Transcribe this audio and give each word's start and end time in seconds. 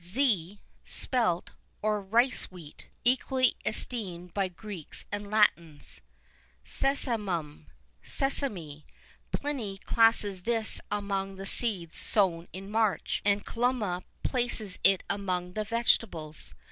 [II 0.01 0.07
18] 0.07 0.13
Zea, 0.15 0.59
spelt, 0.83 1.51
or 1.83 2.01
rice 2.01 2.45
wheat,[II 2.49 2.85
19] 3.05 3.13
equally 3.13 3.55
esteemed 3.67 4.33
by 4.33 4.47
Greeks 4.47 5.05
and 5.11 5.29
Latins.[II 5.29 6.01
20] 6.65 6.97
Sesamum, 6.97 7.65
sesame. 8.01 8.87
Pliny 9.31 9.77
classes 9.77 10.41
this 10.41 10.81
among 10.89 11.35
the 11.35 11.45
seeds 11.45 11.99
sown 11.99 12.47
in 12.51 12.71
March,[II 12.71 13.21
21] 13.21 13.31
and 13.31 13.45
Columella 13.45 14.03
places 14.23 14.79
it 14.83 15.03
among 15.07 15.53
the 15.53 15.63
vegetables. 15.65 16.55